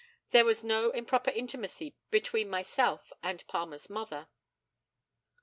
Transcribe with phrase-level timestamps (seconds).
[0.31, 4.29] There was no improper intimacy between myself and Palmer's mother.